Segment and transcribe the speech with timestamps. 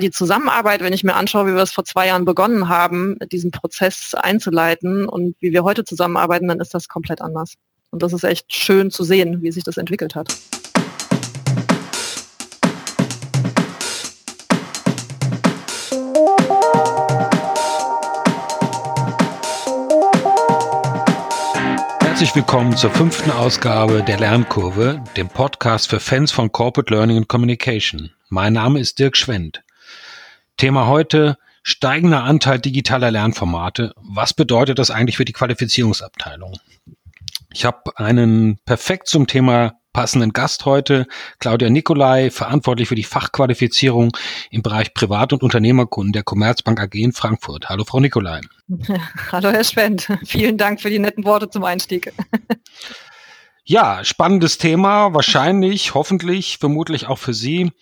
[0.00, 3.52] die Zusammenarbeit, wenn ich mir anschaue, wie wir es vor zwei Jahren begonnen haben, diesen
[3.52, 7.54] Prozess einzuleiten und wie wir heute zusammenarbeiten, dann ist das komplett anders.
[7.90, 10.34] Und das ist echt schön zu sehen, wie sich das entwickelt hat.
[22.00, 27.28] Herzlich willkommen zur fünften Ausgabe der Lernkurve, dem Podcast für Fans von Corporate Learning and
[27.28, 28.10] Communication.
[28.28, 29.64] Mein Name ist Dirk Schwendt.
[30.56, 33.94] Thema heute steigender Anteil digitaler Lernformate.
[33.96, 36.58] Was bedeutet das eigentlich für die Qualifizierungsabteilung?
[37.52, 41.06] Ich habe einen perfekt zum Thema passenden Gast heute,
[41.38, 44.10] Claudia Nicolai, verantwortlich für die Fachqualifizierung
[44.50, 47.68] im Bereich Privat- und Unternehmerkunden der Commerzbank AG in Frankfurt.
[47.68, 48.40] Hallo, Frau Nicolai.
[49.32, 50.08] Hallo, Herr Schwendt.
[50.24, 52.12] Vielen Dank für die netten Worte zum Einstieg.
[53.66, 57.72] Ja, spannendes Thema, wahrscheinlich, hoffentlich, vermutlich auch für Sie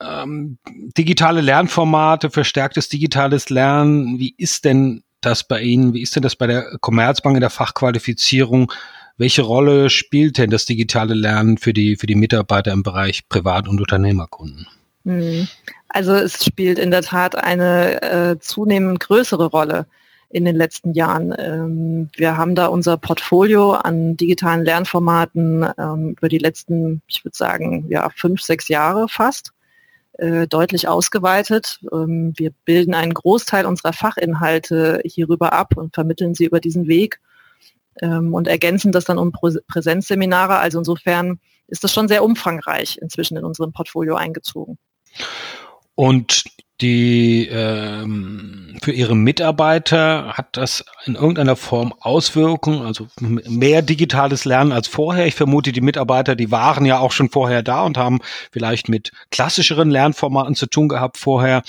[0.00, 0.58] ähm,
[0.96, 4.18] digitale Lernformate, verstärktes digitales Lernen.
[4.18, 5.94] Wie ist denn das bei Ihnen?
[5.94, 8.72] Wie ist denn das bei der Commerzbank in der Fachqualifizierung?
[9.16, 13.68] Welche Rolle spielt denn das digitale Lernen für die, für die Mitarbeiter im Bereich Privat-
[13.68, 14.66] und Unternehmerkunden?
[15.04, 15.48] Hm.
[15.88, 19.86] Also es spielt in der Tat eine äh, zunehmend größere Rolle
[20.28, 21.34] in den letzten Jahren.
[21.38, 27.36] Ähm, wir haben da unser Portfolio an digitalen Lernformaten ähm, über die letzten, ich würde
[27.36, 29.52] sagen, ja, fünf, sechs Jahre fast
[30.18, 31.80] äh, deutlich ausgeweitet.
[31.92, 37.20] Ähm, wir bilden einen Großteil unserer Fachinhalte hierüber ab und vermitteln sie über diesen Weg
[38.00, 40.56] ähm, und ergänzen das dann um Präsenzseminare.
[40.56, 44.78] Also insofern ist das schon sehr umfangreich inzwischen in unserem Portfolio eingezogen.
[45.94, 46.44] Und
[46.80, 54.72] die ähm, für ihre Mitarbeiter hat das in irgendeiner Form Auswirkungen, also mehr digitales Lernen
[54.72, 55.26] als vorher.
[55.26, 58.20] Ich vermute, die Mitarbeiter, die waren ja auch schon vorher da und haben
[58.52, 61.62] vielleicht mit klassischeren Lernformaten zu tun gehabt vorher.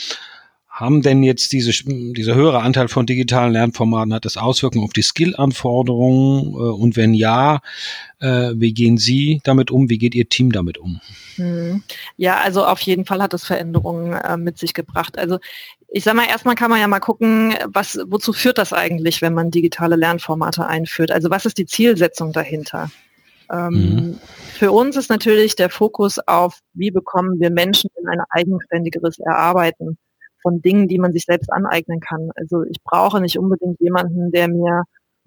[0.78, 5.02] Haben denn jetzt diese, dieser höhere Anteil von digitalen Lernformaten, hat das Auswirkungen auf die
[5.02, 6.53] Skill-Anforderungen?
[6.53, 7.61] Äh, und wenn ja,
[8.20, 9.89] äh, wie gehen Sie damit um?
[9.89, 11.02] Wie geht Ihr Team damit um?
[11.37, 11.82] Hm.
[12.16, 15.17] Ja, also auf jeden Fall hat es Veränderungen äh, mit sich gebracht.
[15.17, 15.39] Also
[15.87, 19.33] ich sage mal, erstmal kann man ja mal gucken, was, wozu führt das eigentlich, wenn
[19.33, 21.10] man digitale Lernformate einführt?
[21.10, 22.92] Also was ist die Zielsetzung dahinter?
[23.52, 24.20] Ähm, mhm.
[24.54, 29.98] Für uns ist natürlich der Fokus auf, wie bekommen wir Menschen in ein eigenständigeres Erarbeiten
[30.48, 32.32] von Dingen, die man sich selbst aneignen kann.
[32.36, 34.84] Also ich brauche nicht unbedingt jemanden, der mir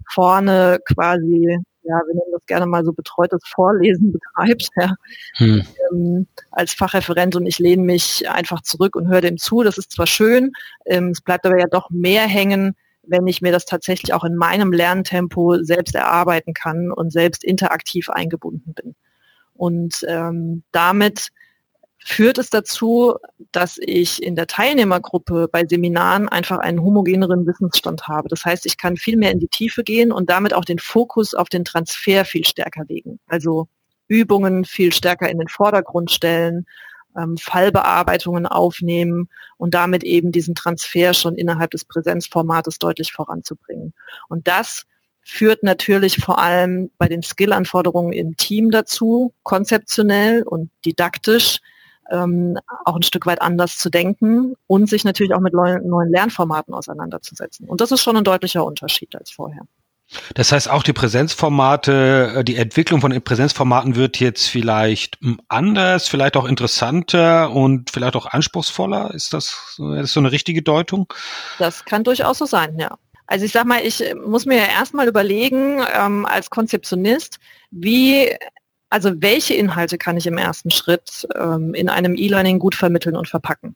[0.09, 4.95] vorne quasi, ja, wir nennen das gerne mal so betreutes Vorlesen betreibt, ja,
[5.35, 5.61] hm.
[5.91, 9.61] ähm, als Fachreferent und ich lehne mich einfach zurück und höre dem zu.
[9.61, 10.53] Das ist zwar schön,
[10.87, 14.35] ähm, es bleibt aber ja doch mehr hängen, wenn ich mir das tatsächlich auch in
[14.35, 18.95] meinem Lerntempo selbst erarbeiten kann und selbst interaktiv eingebunden bin.
[19.53, 21.27] Und ähm, damit
[22.03, 23.15] führt es dazu,
[23.51, 28.27] dass ich in der Teilnehmergruppe bei Seminaren einfach einen homogeneren Wissensstand habe.
[28.27, 31.33] Das heißt, ich kann viel mehr in die Tiefe gehen und damit auch den Fokus
[31.33, 33.19] auf den Transfer viel stärker legen.
[33.27, 33.67] Also
[34.07, 36.65] Übungen viel stärker in den Vordergrund stellen,
[37.15, 43.93] ähm, Fallbearbeitungen aufnehmen und damit eben diesen Transfer schon innerhalb des Präsenzformates deutlich voranzubringen.
[44.27, 44.85] Und das
[45.23, 51.59] führt natürlich vor allem bei den Skill-Anforderungen im Team dazu, konzeptionell und didaktisch,
[52.11, 56.73] ähm, auch ein Stück weit anders zu denken und sich natürlich auch mit neuen, Lernformaten
[56.73, 57.67] auseinanderzusetzen.
[57.67, 59.63] Und das ist schon ein deutlicher Unterschied als vorher.
[60.33, 66.09] Das heißt, auch die Präsenzformate, äh, die Entwicklung von Präsenzformaten wird jetzt vielleicht hm, anders,
[66.09, 69.13] vielleicht auch interessanter und vielleicht auch anspruchsvoller.
[69.13, 71.11] Ist das, ist das so eine richtige Deutung?
[71.59, 72.97] Das kann durchaus so sein, ja.
[73.27, 77.39] Also ich sag mal, ich muss mir ja erstmal überlegen, ähm, als Konzeptionist,
[77.69, 78.35] wie
[78.91, 83.29] also welche Inhalte kann ich im ersten Schritt ähm, in einem E-Learning gut vermitteln und
[83.29, 83.75] verpacken?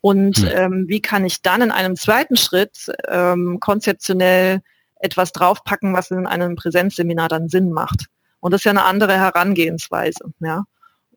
[0.00, 0.48] Und hm.
[0.54, 4.62] ähm, wie kann ich dann in einem zweiten Schritt ähm, konzeptionell
[5.00, 8.06] etwas draufpacken, was in einem Präsenzseminar dann Sinn macht?
[8.38, 10.32] Und das ist ja eine andere Herangehensweise.
[10.40, 10.64] Ja?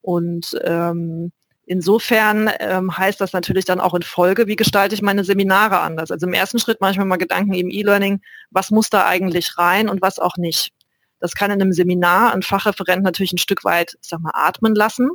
[0.01, 1.31] Und ähm,
[1.65, 6.09] insofern ähm, heißt das natürlich dann auch in Folge, wie gestalte ich meine Seminare anders?
[6.09, 10.01] Also im ersten Schritt manchmal mal Gedanken im E-Learning, was muss da eigentlich rein und
[10.01, 10.74] was auch nicht.
[11.25, 14.75] Das kann in einem Seminar ein Fachreferent natürlich ein Stück weit, ich sag mal, atmen
[14.75, 15.09] lassen.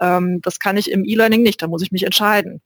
[0.00, 2.60] Ähm, das kann ich im E-Learning nicht, da muss ich mich entscheiden.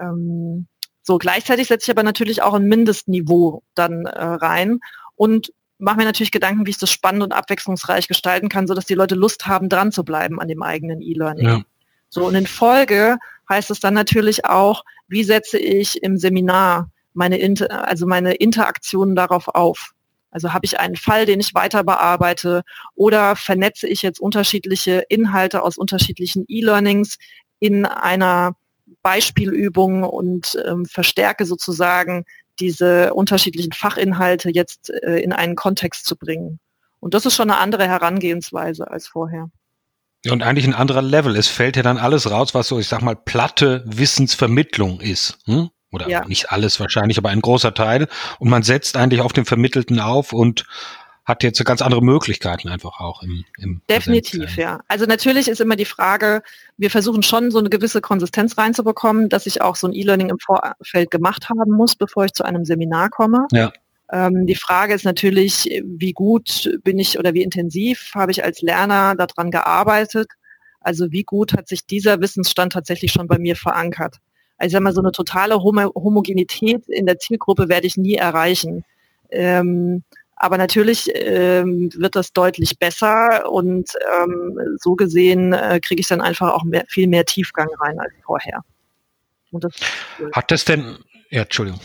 [0.00, 0.66] Ähm,
[1.02, 4.80] so, gleichzeitig setze ich aber natürlich auch ein Mindestniveau dann äh, rein
[5.14, 8.94] und mache mir natürlich Gedanken, wie ich das spannend und abwechslungsreich gestalten kann, sodass die
[8.94, 11.46] Leute Lust haben, dran zu bleiben an dem eigenen E-Learning.
[11.46, 11.60] Ja.
[12.08, 13.18] So, und in Folge
[13.50, 19.14] heißt es dann natürlich auch, wie setze ich im Seminar meine, Inter also meine Interaktionen
[19.14, 19.92] darauf auf.
[20.32, 22.62] Also habe ich einen Fall, den ich weiter bearbeite
[22.94, 27.18] oder vernetze ich jetzt unterschiedliche Inhalte aus unterschiedlichen E-Learnings
[27.60, 28.56] in einer
[29.02, 32.24] Beispielübungen und ähm, verstärke sozusagen
[32.60, 36.58] diese unterschiedlichen Fachinhalte jetzt äh, in einen Kontext zu bringen.
[36.98, 39.50] Und das ist schon eine andere Herangehensweise als vorher.
[40.30, 41.36] Und eigentlich ein anderer Level.
[41.36, 45.38] Es fällt ja dann alles raus, was so, ich sag mal, platte Wissensvermittlung ist.
[45.46, 45.70] Hm?
[45.92, 46.24] Oder ja.
[46.26, 48.08] nicht alles wahrscheinlich, aber ein großer Teil.
[48.38, 50.64] Und man setzt eigentlich auf den Vermittelten auf und
[51.24, 54.80] hat jetzt ganz andere Möglichkeiten einfach auch im, im Definitiv, ja.
[54.88, 56.42] Also natürlich ist immer die Frage,
[56.76, 60.38] wir versuchen schon so eine gewisse Konsistenz reinzubekommen, dass ich auch so ein E-Learning im
[60.40, 63.46] Vorfeld gemacht haben muss, bevor ich zu einem Seminar komme.
[63.52, 63.72] Ja.
[64.10, 68.60] Ähm, die Frage ist natürlich, wie gut bin ich oder wie intensiv habe ich als
[68.60, 70.28] Lerner daran gearbeitet?
[70.80, 74.16] Also wie gut hat sich dieser Wissensstand tatsächlich schon bei mir verankert?
[74.62, 78.14] Also ich sag mal, so eine totale Homo Homogenität in der Zielgruppe werde ich nie
[78.14, 78.84] erreichen.
[79.28, 80.04] Ähm,
[80.36, 83.90] aber natürlich ähm, wird das deutlich besser und
[84.22, 88.12] ähm, so gesehen äh, kriege ich dann einfach auch mehr, viel mehr Tiefgang rein als
[88.24, 88.60] vorher.
[89.50, 89.72] Das
[90.32, 90.96] Hat das denn,
[91.30, 91.80] ja, Entschuldigung.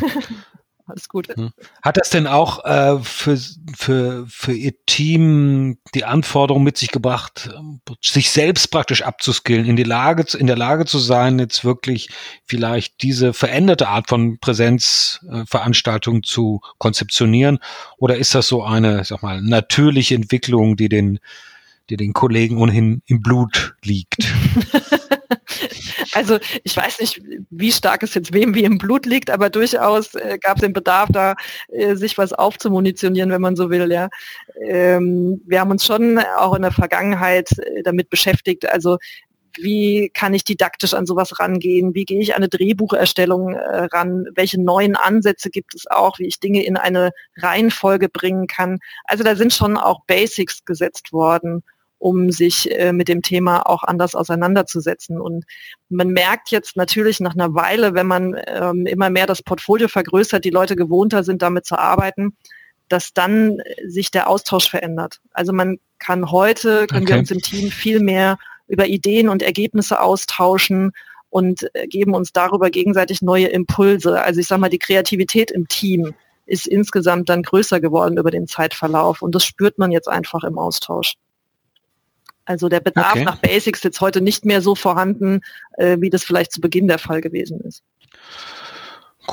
[0.90, 1.28] alles gut.
[1.28, 1.50] Hm.
[1.82, 3.38] Hat das denn auch äh, für,
[3.76, 7.50] für, für Ihr Team die Anforderung mit sich gebracht,
[8.02, 12.08] sich selbst praktisch abzuskillen, in, die Lage, in der Lage zu sein, jetzt wirklich
[12.46, 17.58] vielleicht diese veränderte Art von Präsenzveranstaltung zu konzeptionieren?
[17.98, 21.18] Oder ist das so eine, sag mal, natürliche Entwicklung, die den,
[21.88, 24.16] die den Kollegen ohnehin im Blut liegt?
[26.12, 30.14] Also ich weiß nicht, wie stark es jetzt wem wie im Blut liegt, aber durchaus
[30.14, 31.34] äh, gab es den Bedarf da,
[31.68, 33.90] äh, sich was aufzumunitionieren, wenn man so will.
[33.90, 34.08] Ja,
[34.66, 38.68] ähm, wir haben uns schon auch in der Vergangenheit äh, damit beschäftigt.
[38.68, 38.98] Also
[39.58, 41.94] wie kann ich didaktisch an sowas rangehen?
[41.94, 44.26] Wie gehe ich an eine Drehbucherstellung äh, ran?
[44.34, 48.78] Welche neuen Ansätze gibt es auch, wie ich Dinge in eine Reihenfolge bringen kann?
[49.04, 51.62] Also da sind schon auch Basics gesetzt worden
[52.00, 55.20] um sich äh, mit dem Thema auch anders auseinanderzusetzen.
[55.20, 55.44] Und
[55.90, 60.44] man merkt jetzt natürlich nach einer Weile, wenn man ähm, immer mehr das Portfolio vergrößert,
[60.44, 62.36] die Leute gewohnter sind, damit zu arbeiten,
[62.88, 65.20] dass dann sich der Austausch verändert.
[65.32, 67.12] Also man kann heute, können okay.
[67.12, 70.92] wir uns im Team viel mehr über Ideen und Ergebnisse austauschen
[71.28, 74.22] und äh, geben uns darüber gegenseitig neue Impulse.
[74.22, 76.14] Also ich sage mal, die Kreativität im Team
[76.46, 80.58] ist insgesamt dann größer geworden über den Zeitverlauf und das spürt man jetzt einfach im
[80.58, 81.14] Austausch.
[82.50, 83.22] Also der Bedarf okay.
[83.22, 85.40] nach Basics ist jetzt heute nicht mehr so vorhanden,
[85.78, 87.84] äh, wie das vielleicht zu Beginn der Fall gewesen ist.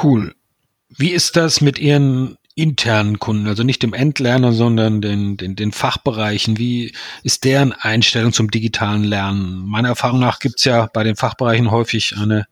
[0.04, 0.36] Cool.
[0.90, 5.72] Wie ist das mit Ihren internen Kunden, also nicht dem Endlerner, sondern den, den, den
[5.72, 6.60] Fachbereichen?
[6.60, 6.94] Wie
[7.24, 9.66] ist deren Einstellung zum digitalen Lernen?
[9.66, 12.46] Meiner Erfahrung nach gibt es ja bei den Fachbereichen häufig eine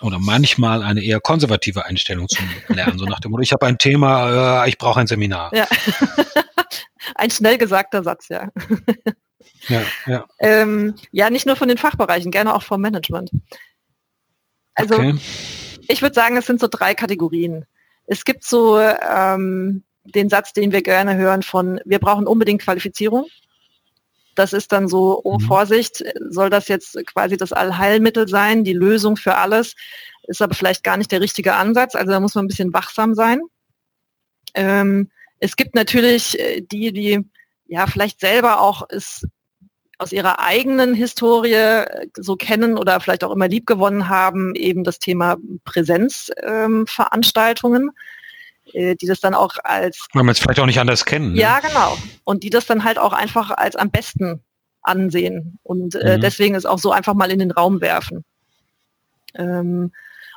[0.00, 3.76] oder manchmal eine eher konservative Einstellung zum Lernen, so nach dem Motto, ich habe ein
[3.76, 5.54] Thema, äh, ich brauche ein Seminar.
[5.54, 5.66] Ja.
[7.16, 8.48] ein schnell gesagter Satz, ja.
[9.68, 10.26] Ja, ja.
[10.38, 13.30] Ähm, ja, nicht nur von den Fachbereichen, gerne auch vom Management.
[14.74, 15.14] Also okay.
[15.88, 17.64] ich würde sagen, es sind so drei Kategorien.
[18.06, 23.26] Es gibt so ähm, den Satz, den wir gerne hören von, wir brauchen unbedingt Qualifizierung.
[24.34, 25.44] Das ist dann so, oh mhm.
[25.44, 29.74] Vorsicht, soll das jetzt quasi das Allheilmittel sein, die Lösung für alles,
[30.24, 31.94] ist aber vielleicht gar nicht der richtige Ansatz.
[31.94, 33.40] Also da muss man ein bisschen wachsam sein.
[34.54, 37.24] Ähm, es gibt natürlich äh, die, die
[37.66, 39.26] ja vielleicht selber auch es
[39.98, 44.84] aus ihrer eigenen Historie äh, so kennen oder vielleicht auch immer lieb gewonnen haben, eben
[44.84, 47.92] das Thema Präsenzveranstaltungen, ähm,
[48.72, 50.06] äh, die das dann auch als...
[50.12, 51.32] Weil man es vielleicht auch nicht anders kennen.
[51.32, 51.40] Ne?
[51.40, 51.98] Ja, genau.
[52.24, 54.40] Und die das dann halt auch einfach als am besten
[54.82, 56.20] ansehen und äh, mhm.
[56.20, 58.24] deswegen es auch so einfach mal in den Raum werfen.
[59.34, 59.92] Ähm,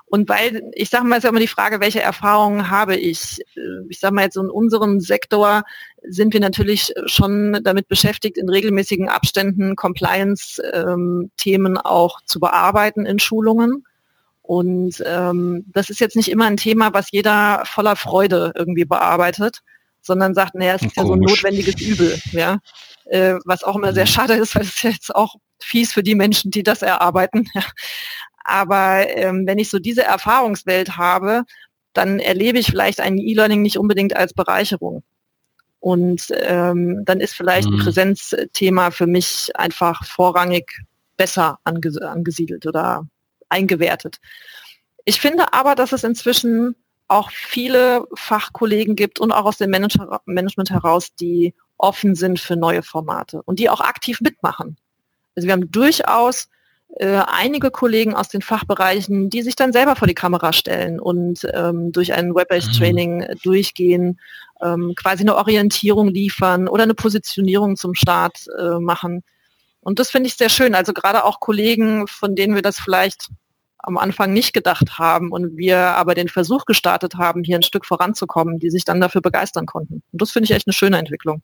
[0.10, 3.40] und weil, ich sage mal, ist ja immer die Frage, welche Erfahrungen habe ich?
[3.56, 5.64] Äh, ich sage mal jetzt, so in unserem Sektor
[6.02, 13.20] sind wir natürlich schon damit beschäftigt, in regelmäßigen Abständen Compliance-Themen ähm, auch zu bearbeiten in
[13.20, 13.86] Schulungen.
[14.44, 19.60] Und ähm, das ist jetzt nicht immer ein Thema, was jeder voller Freude irgendwie bearbeitet,
[20.02, 22.60] sondern sagt, naja, es ist ja so ein notwendiges Übel, ja.
[23.08, 24.10] Äh, was auch immer sehr mhm.
[24.10, 27.46] schade ist, weil es ist jetzt auch fies für die Menschen, die das erarbeiten.
[27.54, 27.64] Ja.
[28.48, 31.44] Aber ähm, wenn ich so diese Erfahrungswelt habe,
[31.94, 35.04] dann erlebe ich vielleicht ein E-Learning nicht unbedingt als Bereicherung.
[35.80, 37.76] Und ähm, dann ist vielleicht mhm.
[37.76, 40.72] ein Präsenzthema für mich einfach vorrangig
[41.18, 43.06] besser anges angesiedelt oder
[43.50, 44.18] eingewertet.
[45.04, 46.76] Ich finde aber, dass es inzwischen
[47.10, 52.56] auch viele Fachkollegen gibt und auch aus dem Manager Management heraus, die offen sind für
[52.56, 54.78] neue Formate und die auch aktiv mitmachen.
[55.36, 56.50] Also wir haben durchaus
[56.96, 61.48] äh, einige Kollegen aus den Fachbereichen, die sich dann selber vor die Kamera stellen und
[61.54, 63.20] ähm, durch ein Web-based mhm.
[63.20, 63.26] Mhm.
[63.44, 64.20] durchgehen,
[64.64, 69.24] ähm, quasi eine Orientierung liefern oder eine Positionierung zum Start äh, machen.
[69.82, 70.76] Und das finde ich sehr schön.
[70.76, 73.30] Also gerade auch Kollegen, von denen wir das vielleicht
[73.78, 77.86] am Anfang nicht gedacht haben und wir aber den Versuch gestartet haben, hier ein Stück
[77.86, 80.04] voranzukommen, die sich dann dafür begeistern konnten.
[80.12, 81.42] Und das finde ich echt eine schöne Entwicklung.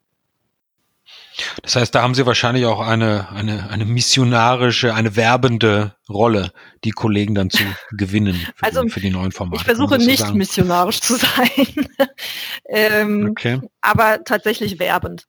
[1.63, 6.51] Das heißt, da haben Sie wahrscheinlich auch eine, eine, eine missionarische, eine werbende Rolle,
[6.84, 9.62] die Kollegen dann zu gewinnen für, also, die, für die neuen Formate.
[9.62, 10.38] Ich versuche nicht sagen.
[10.38, 11.88] missionarisch zu sein,
[12.70, 13.62] ähm, okay.
[13.82, 15.27] aber tatsächlich werbend.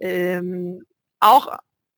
[0.00, 0.84] Ähm,
[1.20, 1.48] auch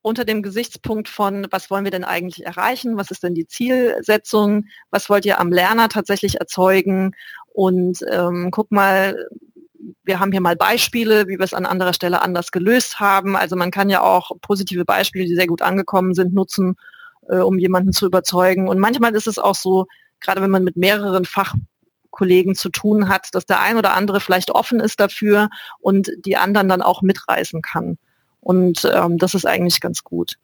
[0.02, 4.66] unter dem Gesichtspunkt von, was wollen wir denn eigentlich erreichen, was ist denn die Zielsetzung,
[4.90, 7.12] was wollt ihr am Lerner tatsächlich erzeugen
[7.48, 9.16] und ähm, guck mal,
[10.04, 13.36] wir haben hier mal Beispiele, wie wir es an anderer Stelle anders gelöst haben.
[13.36, 16.76] Also man kann ja auch positive Beispiele, die sehr gut angekommen sind, nutzen,
[17.28, 18.68] äh, um jemanden zu überzeugen.
[18.68, 19.86] Und manchmal ist es auch so,
[20.20, 24.50] gerade wenn man mit mehreren Fachkollegen zu tun hat, dass der ein oder andere vielleicht
[24.50, 27.98] offen ist dafür und die anderen dann auch mitreißen kann.
[28.40, 30.36] Und ähm, das ist eigentlich ganz gut.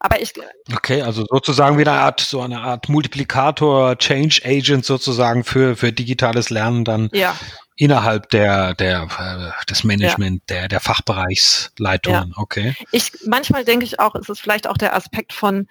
[0.00, 0.32] Aber ich
[0.74, 5.92] okay, also sozusagen wieder eine Art so eine Art Multiplikator, Change Agent sozusagen für für
[5.92, 7.34] digitales Lernen dann ja
[7.78, 10.56] innerhalb der, der, äh, des Management, ja.
[10.56, 12.30] der, der Fachbereichsleitungen.
[12.30, 12.42] Ja.
[12.42, 12.74] Okay.
[12.90, 15.68] Ich, manchmal denke ich auch, ist es vielleicht auch der Aspekt von,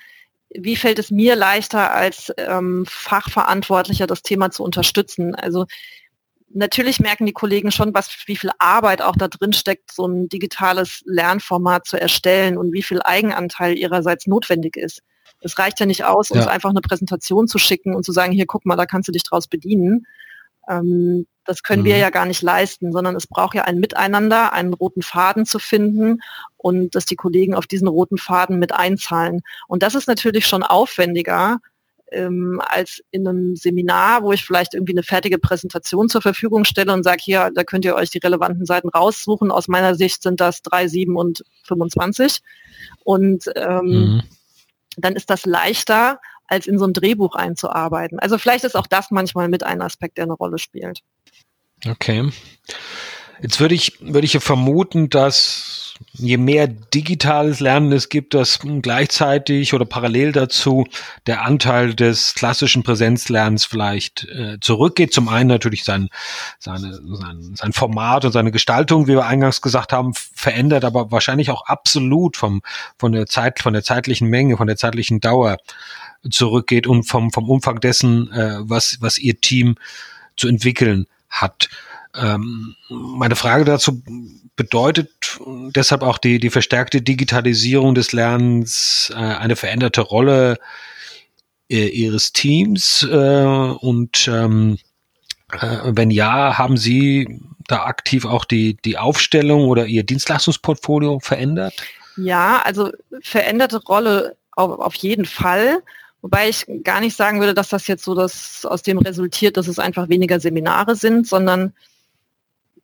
[0.49, 5.35] wie fällt es mir leichter als ähm, Fachverantwortlicher, das Thema zu unterstützen?
[5.35, 5.65] Also
[6.49, 10.29] natürlich merken die Kollegen schon, was, wie viel Arbeit auch da drin steckt, so ein
[10.29, 15.01] digitales Lernformat zu erstellen und wie viel Eigenanteil ihrerseits notwendig ist.
[15.41, 16.51] Es reicht ja nicht aus, uns ja.
[16.51, 19.23] einfach eine Präsentation zu schicken und zu sagen, hier guck mal, da kannst du dich
[19.23, 20.05] draus bedienen.
[20.67, 21.87] Ähm, das können mhm.
[21.87, 25.59] wir ja gar nicht leisten, sondern es braucht ja ein Miteinander, einen roten Faden zu
[25.59, 26.19] finden
[26.57, 29.41] und dass die Kollegen auf diesen roten Faden mit einzahlen.
[29.67, 31.59] Und das ist natürlich schon aufwendiger
[32.11, 36.93] ähm, als in einem Seminar, wo ich vielleicht irgendwie eine fertige Präsentation zur Verfügung stelle
[36.93, 39.51] und sage, hier, da könnt ihr euch die relevanten Seiten raussuchen.
[39.51, 42.39] Aus meiner Sicht sind das 3, 7 und 25.
[43.03, 44.23] Und ähm, mhm.
[44.97, 48.19] dann ist das leichter, als in so ein Drehbuch einzuarbeiten.
[48.19, 51.01] Also vielleicht ist auch das manchmal mit ein Aspekt, der eine Rolle spielt.
[51.85, 52.29] Okay.
[53.41, 59.73] Jetzt würde ich, würde ich vermuten, dass je mehr digitales Lernen es gibt, dass gleichzeitig
[59.73, 60.87] oder parallel dazu
[61.25, 65.13] der Anteil des klassischen Präsenzlernens vielleicht äh, zurückgeht.
[65.13, 66.09] Zum einen natürlich sein,
[66.59, 71.51] seine, sein, sein Format und seine Gestaltung, wie wir eingangs gesagt haben, verändert, aber wahrscheinlich
[71.51, 72.61] auch absolut vom,
[72.97, 75.57] von der Zeit, von der zeitlichen Menge, von der zeitlichen Dauer
[76.29, 79.75] zurückgeht und vom, vom Umfang dessen, äh, was, was ihr Team
[80.35, 81.69] zu entwickeln hat.
[82.15, 84.01] Ähm, meine Frage dazu
[84.55, 85.16] bedeutet
[85.75, 90.57] deshalb auch die, die verstärkte Digitalisierung des Lernens äh, eine veränderte Rolle
[91.69, 94.77] äh, Ihres Teams äh, und ähm,
[95.51, 101.73] äh, wenn ja, haben Sie da aktiv auch die, die Aufstellung oder Ihr Dienstleistungsportfolio verändert?
[102.15, 102.91] Ja, also
[103.21, 105.83] veränderte Rolle auf, auf jeden Fall.
[106.21, 109.67] Wobei ich gar nicht sagen würde, dass das jetzt so das aus dem resultiert, dass
[109.67, 111.73] es einfach weniger Seminare sind, sondern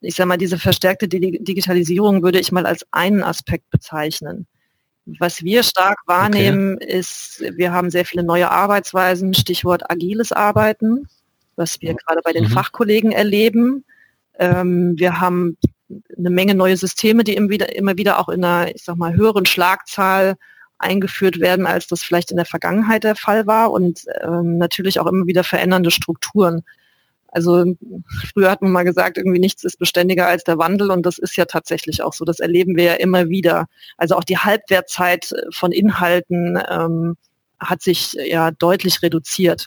[0.03, 4.47] ich sage mal, diese verstärkte Digitalisierung würde ich mal als einen Aspekt bezeichnen.
[5.05, 6.97] Was wir stark wahrnehmen, okay.
[6.99, 11.07] ist, wir haben sehr viele neue Arbeitsweisen, Stichwort agiles Arbeiten,
[11.55, 12.49] was wir gerade bei den mhm.
[12.49, 13.83] Fachkollegen erleben.
[14.39, 15.57] Ähm, wir haben
[16.17, 19.13] eine Menge neue Systeme, die immer wieder, immer wieder auch in einer, ich sag mal,
[19.13, 20.35] höheren Schlagzahl
[20.77, 25.07] eingeführt werden, als das vielleicht in der Vergangenheit der Fall war und ähm, natürlich auch
[25.07, 26.63] immer wieder verändernde Strukturen.
[27.33, 27.65] Also
[28.31, 31.35] früher hat man mal gesagt, irgendwie nichts ist beständiger als der Wandel und das ist
[31.35, 32.25] ja tatsächlich auch so.
[32.25, 33.65] Das erleben wir ja immer wieder.
[33.97, 37.17] Also auch die Halbwertzeit von Inhalten ähm,
[37.59, 39.65] hat sich ja deutlich reduziert.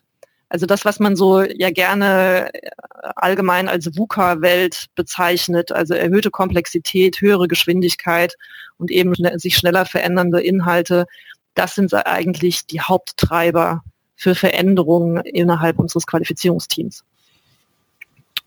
[0.49, 2.71] Also das, was man so ja gerne äh,
[3.17, 8.37] allgemein als VUCA-Welt bezeichnet, also erhöhte Komplexität, höhere Geschwindigkeit
[8.79, 11.07] und eben sich schneller verändernde Inhalte,
[11.55, 13.83] das sind eigentlich die Haupttreiber
[14.15, 17.03] für Veränderungen innerhalb unseres Qualifizierungsteams.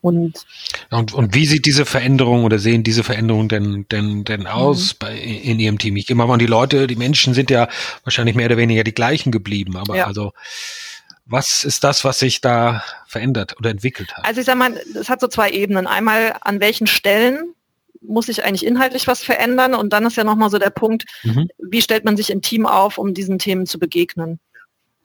[0.02, 0.46] Und,
[0.90, 4.96] und, und wie sieht diese Veränderung oder sehen diese Veränderungen denn, denn, denn aus mhm.
[4.98, 5.96] bei, in Ihrem Team?
[5.96, 7.68] Ich gehe mal an, die Leute, die Menschen sind ja
[8.04, 10.06] wahrscheinlich mehr oder weniger die gleichen geblieben, aber ja.
[10.06, 10.32] also
[11.26, 14.24] was ist das, was sich da verändert oder entwickelt hat?
[14.24, 15.86] Also ich sage mal, es hat so zwei Ebenen.
[15.86, 17.54] Einmal, an welchen Stellen
[18.00, 19.74] muss sich eigentlich inhaltlich was verändern?
[19.74, 21.48] Und dann ist ja nochmal so der Punkt, mhm.
[21.58, 24.40] wie stellt man sich im Team auf, um diesen Themen zu begegnen?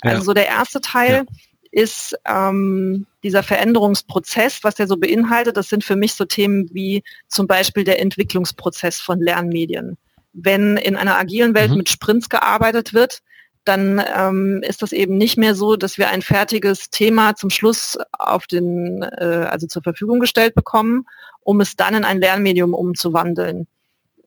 [0.03, 0.11] Ja.
[0.11, 1.35] Also so der erste Teil ja.
[1.75, 5.57] Ist ähm, dieser Veränderungsprozess, was der so beinhaltet.
[5.57, 9.97] Das sind für mich so Themen wie zum Beispiel der Entwicklungsprozess von Lernmedien.
[10.31, 11.77] Wenn in einer agilen Welt mhm.
[11.77, 13.19] mit Sprints gearbeitet wird,
[13.65, 17.97] dann ähm, ist das eben nicht mehr so, dass wir ein fertiges Thema zum Schluss
[18.13, 21.05] auf den, äh, also zur Verfügung gestellt bekommen,
[21.41, 23.67] um es dann in ein Lernmedium umzuwandeln.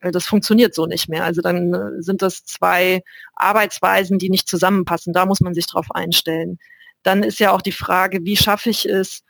[0.01, 1.23] Das funktioniert so nicht mehr.
[1.23, 3.01] Also dann äh, sind das zwei
[3.33, 5.13] Arbeitsweisen, die nicht zusammenpassen.
[5.13, 6.59] Da muss man sich drauf einstellen.
[7.03, 9.23] Dann ist ja auch die Frage, wie schaffe ich es,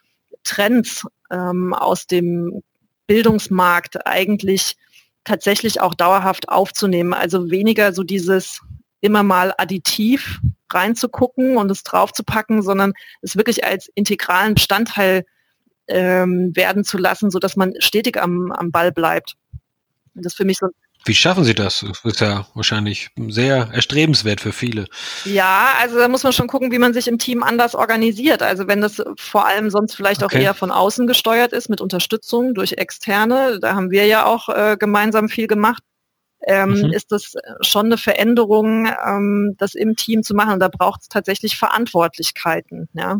[0.44, 2.64] Trends ähm, aus dem
[3.08, 4.78] Bildungsmarkt eigentlich
[5.24, 7.14] tatsächlich auch dauerhaft aufzunehmen.
[7.14, 8.62] Also weniger so dieses
[9.02, 10.40] immer mal additiv
[10.72, 15.26] reinzugucken und es draufzupacken, sondern es wirklich als integralen Bestandteil
[15.88, 19.36] ähm, werden zu lassen, sodass man stetig am, am Ball bleibt.
[20.14, 20.68] Das ist für mich so
[21.06, 21.86] wie schaffen Sie das?
[21.88, 24.86] Das ist ja wahrscheinlich sehr erstrebenswert für viele.
[25.26, 28.44] Ja, also da muss man schon gucken, wie man sich im Team anders organisiert.
[28.44, 30.38] Also wenn das vor allem sonst vielleicht okay.
[30.38, 34.50] auch eher von außen gesteuert ist mit Unterstützung durch Externe, da haben wir ja auch
[34.50, 35.84] äh, gemeinsam viel gemacht,
[36.46, 36.94] ähm, mhm.
[36.94, 40.54] ist das schon eine Veränderung, ähm, das im Team zu machen.
[40.54, 42.90] Und da braucht es tatsächlich Verantwortlichkeiten.
[42.94, 43.20] Ja?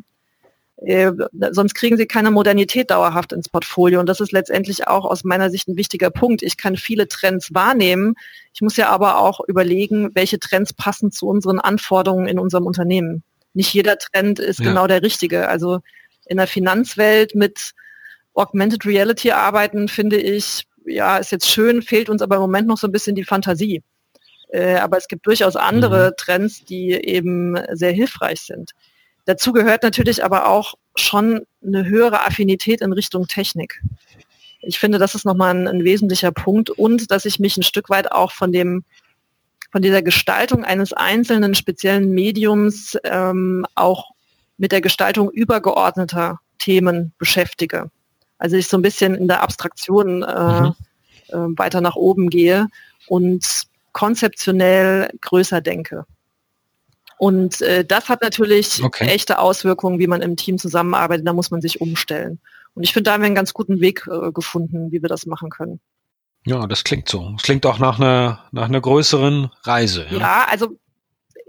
[0.82, 1.12] Äh,
[1.52, 4.00] sonst kriegen sie keine Modernität dauerhaft ins Portfolio.
[4.00, 6.42] Und das ist letztendlich auch aus meiner Sicht ein wichtiger Punkt.
[6.42, 8.16] Ich kann viele Trends wahrnehmen.
[8.54, 13.24] Ich muss ja aber auch überlegen, welche Trends passen zu unseren Anforderungen in unserem Unternehmen.
[13.54, 14.66] Nicht jeder Trend ist ja.
[14.68, 15.50] genau der richtige.
[15.50, 15.80] Also
[16.26, 17.72] in der Finanzwelt mit
[18.34, 22.78] Augmented Reality arbeiten, finde ich, ja, ist jetzt schön, fehlt uns aber im Moment noch
[22.78, 23.84] so ein bisschen die Fantasie.
[24.50, 26.14] Äh, aber es gibt durchaus andere mhm.
[26.18, 28.72] Trends, die eben sehr hilfreich sind.
[29.30, 33.80] Dazu gehört natürlich aber auch schon eine höhere Affinität in Richtung Technik.
[34.64, 37.92] Ich finde, das ist nochmal ein, ein wesentlicher Punkt und dass ich mich ein Stück
[37.92, 38.84] weit auch von dem
[39.72, 44.10] von dieser Gestaltung eines einzelnen speziellen Mediums ähm, auch
[44.58, 47.92] mit der Gestaltung übergeordneter Themen beschäftige.
[48.40, 50.74] Also ich so ein bisschen in der Abstraktion äh, mhm.
[51.28, 52.66] äh, weiter nach oben gehe
[53.08, 53.46] und
[53.92, 56.08] konzeptionell größer denke.
[57.20, 59.06] Und äh, das hat natürlich okay.
[59.10, 61.28] echte Auswirkungen, wie man im Team zusammenarbeitet.
[61.28, 62.40] Da muss man sich umstellen.
[62.76, 65.26] Und ich finde, da haben wir einen ganz guten Weg äh, gefunden, wie wir das
[65.26, 65.82] machen können.
[66.46, 67.34] Ja, das klingt so.
[67.36, 70.06] Es klingt auch nach einer, nach einer größeren Reise.
[70.12, 70.80] Ja, ja also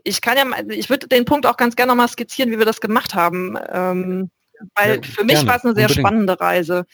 [0.03, 2.81] ich kann ja, ich würde den Punkt auch ganz gerne nochmal skizzieren, wie wir das
[2.81, 3.57] gemacht haben.
[3.73, 4.31] Ähm,
[4.75, 5.93] weil ja, für mich war es eine sehr unbedingt.
[5.93, 6.85] spannende Reise.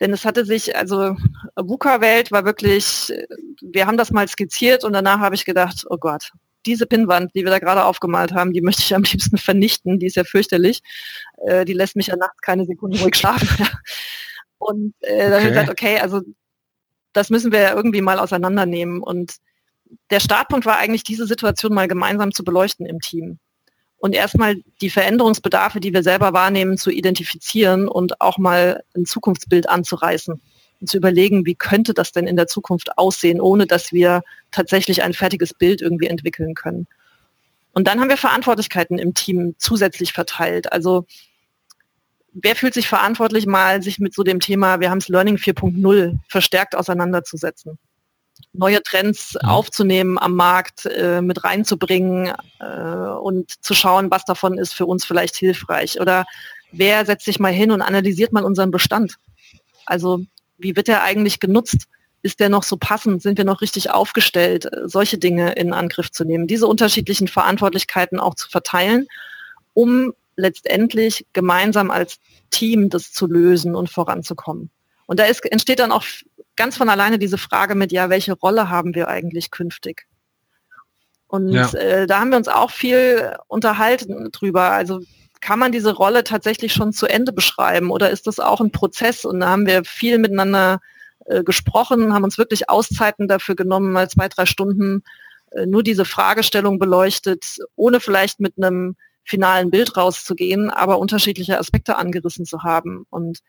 [0.00, 1.14] Denn es hatte sich, also
[1.54, 3.12] VUCA-Welt war wirklich,
[3.60, 6.32] wir haben das mal skizziert und danach habe ich gedacht, oh Gott,
[6.66, 9.98] diese Pinnwand, die wir da gerade aufgemalt haben, die möchte ich am liebsten vernichten.
[9.98, 10.80] Die ist ja fürchterlich.
[11.46, 13.48] Äh, die lässt mich ja nachts keine Sekunde ruhig schlafen.
[14.58, 15.32] und äh, dann okay.
[15.32, 16.20] habe ich gesagt, okay, also
[17.12, 19.02] das müssen wir ja irgendwie mal auseinandernehmen.
[19.02, 19.36] Und
[20.10, 23.38] der Startpunkt war eigentlich, diese Situation mal gemeinsam zu beleuchten im Team.
[23.96, 29.68] Und erstmal die Veränderungsbedarfe, die wir selber wahrnehmen, zu identifizieren und auch mal ein Zukunftsbild
[29.68, 30.40] anzureißen
[30.86, 35.12] zu überlegen, wie könnte das denn in der Zukunft aussehen, ohne dass wir tatsächlich ein
[35.12, 36.86] fertiges Bild irgendwie entwickeln können.
[37.72, 40.72] Und dann haben wir Verantwortlichkeiten im Team zusätzlich verteilt.
[40.72, 41.06] Also
[42.32, 46.18] wer fühlt sich verantwortlich, mal sich mit so dem Thema, wir haben es Learning 4.0
[46.28, 47.78] verstärkt auseinanderzusetzen?
[48.52, 54.72] Neue Trends aufzunehmen am Markt, äh, mit reinzubringen äh, und zu schauen, was davon ist
[54.72, 56.00] für uns vielleicht hilfreich.
[56.00, 56.24] Oder
[56.72, 59.16] wer setzt sich mal hin und analysiert mal unseren Bestand?
[59.86, 60.24] Also
[60.60, 61.86] wie wird er eigentlich genutzt?
[62.22, 63.22] Ist der noch so passend?
[63.22, 66.46] Sind wir noch richtig aufgestellt, solche Dinge in Angriff zu nehmen?
[66.46, 69.06] Diese unterschiedlichen Verantwortlichkeiten auch zu verteilen,
[69.72, 72.18] um letztendlich gemeinsam als
[72.50, 74.70] Team das zu lösen und voranzukommen.
[75.06, 76.04] Und da ist, entsteht dann auch
[76.56, 80.06] ganz von alleine diese Frage mit, ja, welche Rolle haben wir eigentlich künftig?
[81.26, 81.70] Und ja.
[81.72, 84.72] äh, da haben wir uns auch viel unterhalten drüber.
[84.72, 85.00] Also
[85.40, 89.24] kann man diese Rolle tatsächlich schon zu Ende beschreiben oder ist das auch ein Prozess?
[89.24, 90.80] Und da haben wir viel miteinander
[91.26, 95.02] äh, gesprochen, haben uns wirklich Auszeiten dafür genommen, mal zwei, drei Stunden
[95.52, 101.96] äh, nur diese Fragestellung beleuchtet, ohne vielleicht mit einem finalen Bild rauszugehen, aber unterschiedliche Aspekte
[101.96, 103.06] angerissen zu haben.
[103.10, 103.40] Und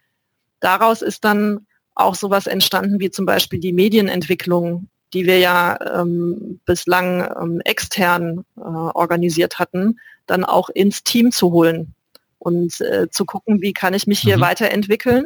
[0.60, 6.62] daraus ist dann auch sowas entstanden wie zum Beispiel die Medienentwicklung, die wir ja ähm,
[6.65, 9.99] bislang ähm, extern äh, organisiert hatten,
[10.32, 11.94] dann auch ins Team zu holen
[12.39, 14.41] und äh, zu gucken, wie kann ich mich hier mhm.
[14.41, 15.26] weiterentwickeln,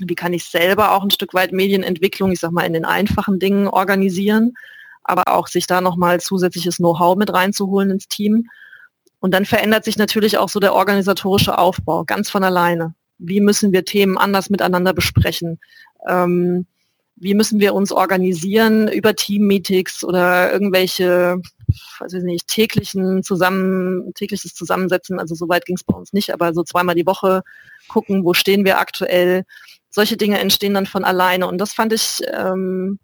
[0.00, 3.38] wie kann ich selber auch ein Stück weit Medienentwicklung, ich sag mal, in den einfachen
[3.38, 4.54] Dingen organisieren,
[5.04, 8.48] aber auch sich da nochmal zusätzliches Know-how mit reinzuholen ins Team.
[9.20, 12.94] Und dann verändert sich natürlich auch so der organisatorische Aufbau ganz von alleine.
[13.18, 15.58] Wie müssen wir Themen anders miteinander besprechen?
[16.06, 16.66] Ähm,
[17.16, 21.40] wie müssen wir uns organisieren über Team-Meetings oder irgendwelche,
[21.98, 26.32] weiß ich nicht, täglichen zusammen, tägliches Zusammensetzen, also so weit ging es bei uns nicht,
[26.32, 27.42] aber so zweimal die Woche
[27.88, 29.44] gucken, wo stehen wir aktuell.
[29.90, 32.98] Solche Dinge entstehen dann von alleine und das fand ich ähm,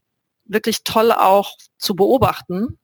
[0.45, 2.79] wirklich toll auch zu beobachten,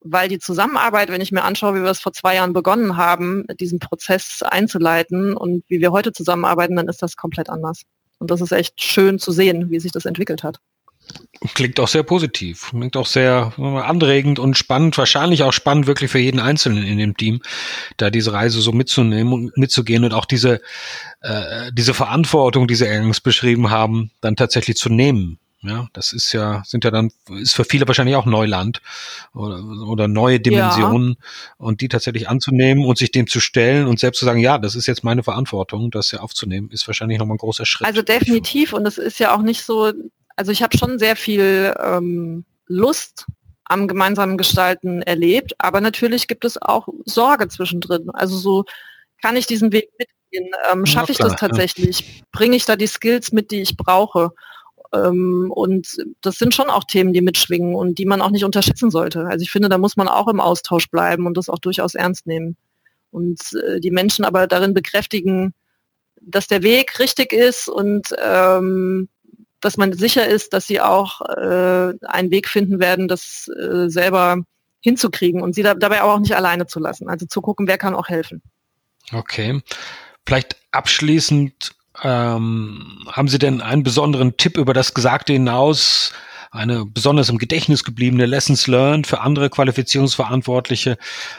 [0.00, 3.44] weil die Zusammenarbeit, wenn ich mir anschaue, wie wir es vor zwei Jahren begonnen haben,
[3.60, 7.82] diesen Prozess einzuleiten und wie wir heute zusammenarbeiten, dann ist das komplett anders.
[8.18, 10.58] Und das ist echt schön zu sehen, wie sich das entwickelt hat.
[11.54, 16.20] Klingt auch sehr positiv, klingt auch sehr anregend und spannend, wahrscheinlich auch spannend wirklich für
[16.20, 17.40] jeden Einzelnen in dem Team,
[17.96, 20.60] da diese Reise so mitzunehmen und mitzugehen und auch diese,
[21.20, 25.38] äh, diese Verantwortung, die Sie eingangs beschrieben haben, dann tatsächlich zu nehmen.
[25.64, 28.82] Ja, das ist ja, sind ja dann, ist für viele wahrscheinlich auch Neuland
[29.32, 31.54] oder, oder neue Dimensionen ja.
[31.56, 34.74] und die tatsächlich anzunehmen und sich dem zu stellen und selbst zu sagen, ja, das
[34.74, 37.86] ist jetzt meine Verantwortung, das ja aufzunehmen, ist wahrscheinlich nochmal ein großer Schritt.
[37.86, 39.92] Also definitiv und es ist ja auch nicht so,
[40.36, 43.26] also ich habe schon sehr viel ähm, Lust
[43.64, 48.10] am gemeinsamen Gestalten erlebt, aber natürlich gibt es auch Sorge zwischendrin.
[48.12, 48.64] Also so
[49.22, 52.24] kann ich diesen Weg mitgehen, ähm, schaffe ich das tatsächlich, ja.
[52.32, 54.32] bringe ich da die Skills mit, die ich brauche.
[54.92, 58.90] Ähm, und das sind schon auch Themen, die mitschwingen und die man auch nicht unterschätzen
[58.90, 59.26] sollte.
[59.26, 62.26] Also ich finde, da muss man auch im Austausch bleiben und das auch durchaus ernst
[62.26, 62.56] nehmen.
[63.10, 65.54] Und äh, die Menschen aber darin bekräftigen,
[66.20, 69.08] dass der Weg richtig ist und ähm,
[69.62, 74.38] dass man sicher ist, dass sie auch äh, einen Weg finden werden, das äh, selber
[74.80, 77.08] hinzukriegen und sie da, dabei aber auch nicht alleine zu lassen.
[77.08, 78.42] Also zu gucken, wer kann auch helfen.
[79.12, 79.60] Okay.
[80.26, 81.72] Vielleicht abschließend,
[82.02, 86.12] ähm, haben Sie denn einen besonderen Tipp über das Gesagte hinaus,
[86.50, 90.98] eine besonders im Gedächtnis gebliebene Lessons learned für andere Qualifizierungsverantwortliche,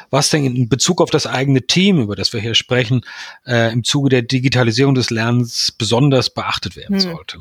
[0.09, 3.01] was denn in Bezug auf das eigene Team, über das wir hier sprechen,
[3.45, 6.99] äh, im Zuge der Digitalisierung des Lernens besonders beachtet werden hm.
[6.99, 7.39] sollte?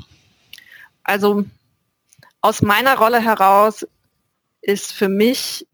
[1.04, 1.44] Also
[2.40, 3.86] aus meiner Rolle heraus
[4.60, 5.66] ist für mich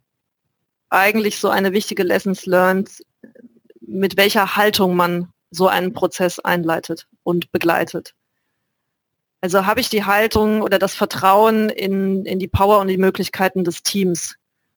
[0.90, 2.90] eigentlich so eine wichtige Lessons learned,
[3.80, 8.14] mit welcher Haltung man so einen Prozess einleitet und begleitet.
[9.40, 13.64] Also habe ich die Haltung oder das Vertrauen in, in die Power und die Möglichkeiten
[13.64, 14.34] des Teams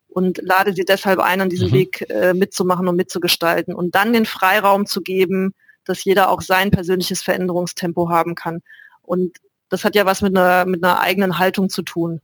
[0.07, 1.73] und lade sie deshalb ein, an diesem mhm.
[1.73, 5.53] Weg äh, mitzumachen und mitzugestalten und dann den Freiraum zu geben,
[5.85, 8.61] dass jeder auch sein persönliches Veränderungstempo haben kann.
[9.01, 9.37] Und
[9.71, 12.21] das hat ja was mit einer, mit einer eigenen Haltung zu tun,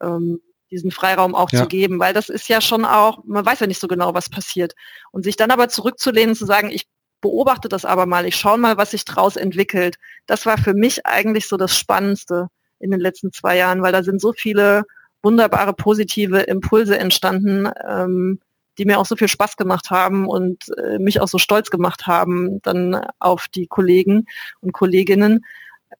[0.00, 1.62] ähm, diesen Freiraum auch ja.
[1.62, 4.28] zu geben, weil das ist ja schon auch, man weiß ja nicht so genau, was
[4.28, 4.74] passiert.
[5.10, 6.86] Und sich dann aber zurückzulehnen, zu sagen, ich
[7.20, 9.96] beobachte das aber mal, ich schaue mal, was sich daraus entwickelt.
[10.26, 14.02] Das war für mich eigentlich so das Spannendste in den letzten zwei Jahren, weil da
[14.02, 14.84] sind so viele
[15.22, 18.40] wunderbare positive Impulse entstanden, ähm,
[18.78, 22.06] die mir auch so viel Spaß gemacht haben und äh, mich auch so stolz gemacht
[22.06, 24.26] haben dann auf die Kollegen
[24.60, 25.44] und Kolleginnen.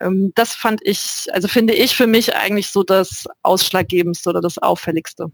[0.00, 4.58] Ähm, das fand ich, also finde ich für mich eigentlich so das Ausschlaggebendste oder das
[4.58, 5.26] Auffälligste.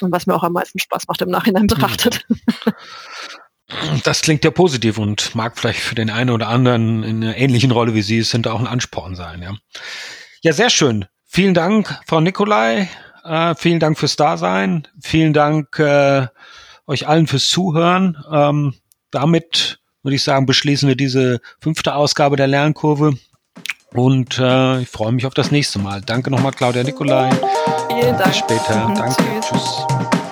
[0.00, 2.26] Und was mir auch am meisten Spaß macht im Nachhinein betrachtet.
[4.04, 7.70] Das klingt ja positiv und mag vielleicht für den einen oder anderen in einer ähnlichen
[7.70, 9.40] Rolle wie Sie es sind auch ein Ansporn sein.
[9.40, 9.54] Ja,
[10.42, 11.06] ja sehr schön.
[11.24, 12.90] Vielen Dank, Frau Nikolai.
[13.24, 14.86] Äh, vielen Dank fürs Dasein.
[15.00, 16.26] Vielen Dank äh,
[16.86, 18.22] euch allen fürs Zuhören.
[18.30, 18.74] Ähm,
[19.10, 23.14] damit würde ich sagen, beschließen wir diese fünfte Ausgabe der Lernkurve.
[23.92, 26.00] Und äh, ich freue mich auf das nächste Mal.
[26.00, 27.30] Danke nochmal, Claudia Nikolai.
[27.88, 28.24] Vielen Dank.
[28.24, 28.92] Bis später.
[28.96, 29.22] Danke.
[29.40, 29.86] Tschüss.
[29.88, 30.24] Tschüss.